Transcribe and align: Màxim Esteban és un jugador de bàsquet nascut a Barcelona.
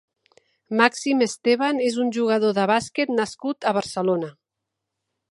Màxim 0.79 1.19
Esteban 1.25 1.81
és 1.89 1.99
un 2.05 2.09
jugador 2.17 2.55
de 2.59 2.65
bàsquet 2.71 3.11
nascut 3.17 3.67
a 3.73 3.75
Barcelona. 3.79 4.31